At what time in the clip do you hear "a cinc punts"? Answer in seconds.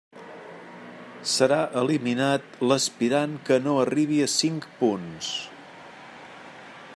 4.29-5.31